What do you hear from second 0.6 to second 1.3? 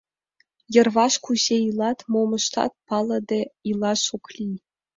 Йырваш